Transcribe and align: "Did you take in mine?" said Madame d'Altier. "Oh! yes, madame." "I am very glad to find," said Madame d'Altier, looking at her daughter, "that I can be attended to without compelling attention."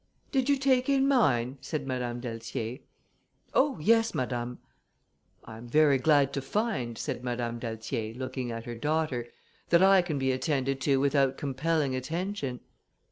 "Did 0.31 0.49
you 0.49 0.57
take 0.57 0.89
in 0.89 1.07
mine?" 1.07 1.59
said 1.61 1.85
Madame 1.85 2.19
d'Altier. 2.21 2.79
"Oh! 3.53 3.77
yes, 3.79 4.15
madame." 4.15 4.57
"I 5.45 5.57
am 5.57 5.67
very 5.67 5.99
glad 5.99 6.33
to 6.33 6.41
find," 6.41 6.97
said 6.97 7.23
Madame 7.23 7.59
d'Altier, 7.59 8.15
looking 8.17 8.51
at 8.51 8.65
her 8.65 8.73
daughter, 8.73 9.27
"that 9.69 9.83
I 9.83 10.01
can 10.01 10.17
be 10.17 10.31
attended 10.31 10.81
to 10.81 10.99
without 10.99 11.37
compelling 11.37 11.95
attention." 11.95 12.61